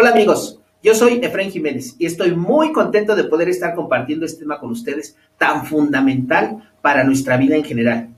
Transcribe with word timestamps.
Hola 0.00 0.10
amigos, 0.10 0.60
yo 0.80 0.94
soy 0.94 1.18
Efraín 1.24 1.50
Jiménez 1.50 1.96
y 1.98 2.06
estoy 2.06 2.30
muy 2.30 2.70
contento 2.70 3.16
de 3.16 3.24
poder 3.24 3.48
estar 3.48 3.74
compartiendo 3.74 4.26
este 4.26 4.42
tema 4.42 4.60
con 4.60 4.70
ustedes 4.70 5.16
tan 5.38 5.66
fundamental 5.66 6.70
para 6.80 7.02
nuestra 7.02 7.36
vida 7.36 7.56
en 7.56 7.64
general, 7.64 8.10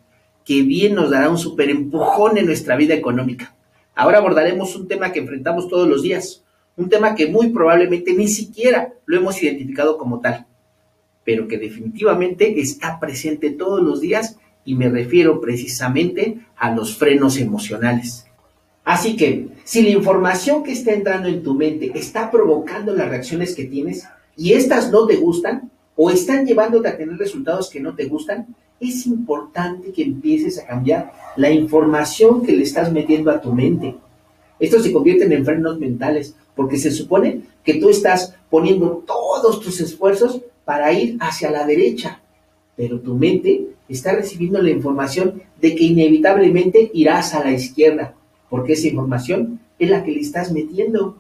que 0.45 0.61
bien 0.61 0.95
nos 0.95 1.08
dará 1.08 1.30
un 1.30 1.38
super 1.38 1.71
empujón 1.71 2.37
en 2.37 2.45
nuestra 2.45 2.77
vida 2.77 2.93
económica. 2.93 3.56
Ahora 3.95 4.19
abordaremos 4.19 4.77
un 4.77 4.88
tema 4.88 5.11
que 5.11 5.21
enfrentamos 5.21 5.69
todos 5.69 5.88
los 5.88 6.03
días, 6.03 6.45
un 6.77 6.90
tema 6.90 7.14
que 7.14 7.29
muy 7.29 7.48
probablemente 7.48 8.12
ni 8.12 8.28
siquiera 8.28 8.92
lo 9.06 9.17
hemos 9.17 9.42
identificado 9.42 9.97
como 9.97 10.21
tal, 10.21 10.44
pero 11.24 11.49
que 11.49 11.56
definitivamente 11.56 12.60
está 12.60 13.01
presente 13.01 13.53
todos 13.53 13.83
los 13.83 14.03
días 14.03 14.37
y 14.67 14.74
me 14.74 14.90
refiero 14.90 15.40
precisamente 15.40 16.41
a 16.59 16.74
los 16.74 16.98
frenos 16.98 17.38
emocionales. 17.38 18.27
Así 18.84 19.16
que, 19.16 19.48
si 19.65 19.83
la 19.83 19.91
información 19.91 20.62
que 20.62 20.73
está 20.73 20.92
entrando 20.92 21.28
en 21.28 21.42
tu 21.42 21.55
mente 21.55 21.92
está 21.95 22.30
provocando 22.30 22.95
las 22.95 23.09
reacciones 23.09 23.55
que 23.55 23.64
tienes 23.64 24.06
y 24.36 24.55
estas 24.55 24.91
no 24.91 25.06
te 25.06 25.16
gustan 25.16 25.70
o 25.96 26.10
están 26.10 26.46
llevándote 26.46 26.88
a 26.88 26.96
tener 26.96 27.16
resultados 27.19 27.69
que 27.69 27.80
no 27.80 27.95
te 27.95 28.06
gustan, 28.06 28.46
es 28.80 29.06
importante 29.06 29.92
que 29.92 30.02
empieces 30.02 30.58
a 30.58 30.66
cambiar 30.66 31.12
la 31.36 31.50
información 31.50 32.42
que 32.42 32.52
le 32.52 32.62
estás 32.62 32.91
metiendo 32.91 33.30
a 33.30 33.41
tu 33.41 33.52
mente. 33.52 33.96
Estos 34.58 34.83
se 34.83 34.92
convierten 34.92 35.33
en 35.33 35.44
frenos 35.44 35.78
mentales 35.78 36.34
porque 36.56 36.78
se 36.78 36.91
supone 36.91 37.42
que 37.62 37.74
tú 37.74 37.91
estás 37.91 38.34
poniendo 38.48 39.05
todos 39.06 39.60
tus 39.60 39.80
esfuerzos 39.80 40.41
para 40.64 40.92
ir 40.92 41.16
hacia 41.20 41.50
la 41.50 41.66
derecha, 41.66 42.20
pero 42.77 42.98
tu 42.98 43.14
mente 43.14 43.66
está 43.88 44.14
recibiendo 44.14 44.60
la 44.62 44.70
información 44.70 45.42
de 45.60 45.74
que 45.74 45.84
inevitablemente 45.84 46.91
irás 46.94 47.34
a 47.34 47.44
la 47.44 47.52
izquierda 47.52 48.14
porque 48.50 48.74
esa 48.74 48.88
información 48.88 49.60
es 49.78 49.88
la 49.88 50.04
que 50.04 50.12
le 50.12 50.20
estás 50.20 50.52
metiendo. 50.52 51.16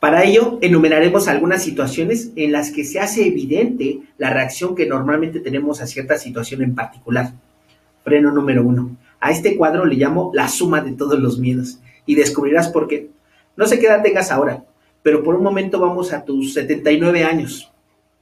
Para 0.00 0.24
ello, 0.24 0.58
enumeraremos 0.62 1.28
algunas 1.28 1.62
situaciones 1.62 2.32
en 2.34 2.52
las 2.52 2.72
que 2.72 2.84
se 2.84 2.98
hace 2.98 3.26
evidente 3.26 4.00
la 4.16 4.30
reacción 4.30 4.74
que 4.74 4.86
normalmente 4.86 5.40
tenemos 5.40 5.80
a 5.80 5.86
cierta 5.86 6.16
situación 6.16 6.62
en 6.62 6.74
particular. 6.74 7.34
Freno 8.02 8.32
número 8.32 8.66
uno. 8.66 8.96
A 9.20 9.30
este 9.30 9.56
cuadro 9.56 9.84
le 9.84 9.96
llamo 9.96 10.32
la 10.34 10.48
suma 10.48 10.80
de 10.80 10.92
todos 10.92 11.20
los 11.20 11.38
miedos 11.38 11.78
y 12.06 12.14
descubrirás 12.14 12.68
por 12.68 12.88
qué. 12.88 13.10
No 13.56 13.66
sé 13.66 13.78
qué 13.78 13.86
edad 13.86 14.02
tengas 14.02 14.32
ahora, 14.32 14.64
pero 15.02 15.22
por 15.22 15.34
un 15.34 15.42
momento 15.42 15.78
vamos 15.78 16.14
a 16.14 16.24
tus 16.24 16.54
79 16.54 17.22
años. 17.24 17.70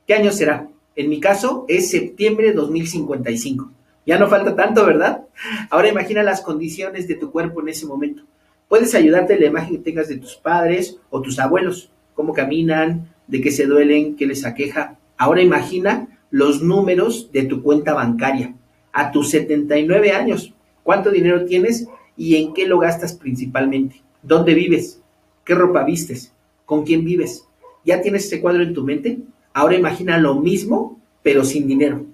¿Qué 0.04 0.14
año 0.14 0.32
será? 0.32 0.68
En 0.96 1.08
mi 1.08 1.20
caso 1.20 1.64
es 1.68 1.90
septiembre 1.90 2.48
de 2.48 2.54
2055. 2.54 3.70
Ya 4.08 4.18
no 4.18 4.26
falta 4.26 4.56
tanto, 4.56 4.86
¿verdad? 4.86 5.26
Ahora 5.68 5.90
imagina 5.90 6.22
las 6.22 6.40
condiciones 6.40 7.06
de 7.06 7.16
tu 7.16 7.30
cuerpo 7.30 7.60
en 7.60 7.68
ese 7.68 7.84
momento. 7.84 8.22
Puedes 8.66 8.94
ayudarte 8.94 9.34
en 9.34 9.40
la 9.40 9.46
imagen 9.48 9.76
que 9.76 9.82
tengas 9.82 10.08
de 10.08 10.16
tus 10.16 10.34
padres 10.36 10.96
o 11.10 11.20
tus 11.20 11.38
abuelos, 11.38 11.90
cómo 12.14 12.32
caminan, 12.32 13.12
de 13.26 13.42
qué 13.42 13.50
se 13.50 13.66
duelen, 13.66 14.16
qué 14.16 14.26
les 14.26 14.46
aqueja. 14.46 14.96
Ahora 15.18 15.42
imagina 15.42 16.08
los 16.30 16.62
números 16.62 17.30
de 17.32 17.42
tu 17.42 17.62
cuenta 17.62 17.92
bancaria 17.92 18.54
a 18.94 19.12
tus 19.12 19.28
79 19.28 20.12
años. 20.12 20.54
¿Cuánto 20.82 21.10
dinero 21.10 21.44
tienes 21.44 21.86
y 22.16 22.36
en 22.36 22.54
qué 22.54 22.66
lo 22.66 22.78
gastas 22.78 23.12
principalmente? 23.12 24.00
¿Dónde 24.22 24.54
vives? 24.54 25.02
¿Qué 25.44 25.54
ropa 25.54 25.84
vistes? 25.84 26.32
¿Con 26.64 26.86
quién 26.86 27.04
vives? 27.04 27.46
¿Ya 27.84 28.00
tienes 28.00 28.24
ese 28.24 28.40
cuadro 28.40 28.62
en 28.62 28.72
tu 28.72 28.84
mente? 28.84 29.18
Ahora 29.52 29.76
imagina 29.76 30.16
lo 30.16 30.36
mismo, 30.36 30.98
pero 31.22 31.44
sin 31.44 31.68
dinero. 31.68 32.06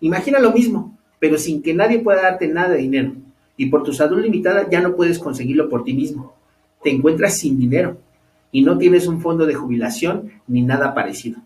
Imagina 0.00 0.38
lo 0.38 0.52
mismo, 0.52 0.91
pero 1.22 1.38
sin 1.38 1.62
que 1.62 1.72
nadie 1.72 2.00
pueda 2.00 2.22
darte 2.22 2.48
nada 2.48 2.70
de 2.70 2.78
dinero. 2.78 3.12
Y 3.56 3.66
por 3.66 3.84
tu 3.84 3.92
salud 3.92 4.20
limitada 4.20 4.68
ya 4.68 4.80
no 4.80 4.96
puedes 4.96 5.20
conseguirlo 5.20 5.68
por 5.68 5.84
ti 5.84 5.94
mismo. 5.94 6.34
Te 6.82 6.90
encuentras 6.90 7.38
sin 7.38 7.60
dinero 7.60 7.96
y 8.50 8.62
no 8.62 8.76
tienes 8.76 9.06
un 9.06 9.20
fondo 9.20 9.46
de 9.46 9.54
jubilación 9.54 10.32
ni 10.48 10.62
nada 10.62 10.94
parecido. 10.94 11.38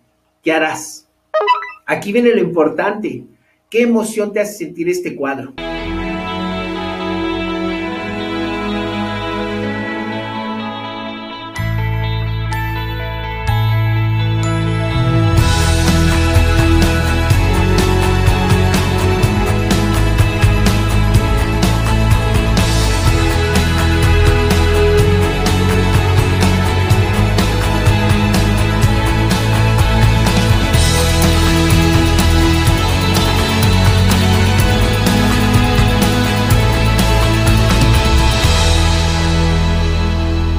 ¿Qué 0.43 0.51
harás? 0.51 1.07
Aquí 1.85 2.11
viene 2.11 2.31
lo 2.31 2.41
importante. 2.41 3.25
¿Qué 3.69 3.83
emoción 3.83 4.33
te 4.33 4.41
hace 4.41 4.65
sentir 4.65 4.89
este 4.89 5.15
cuadro? 5.15 5.53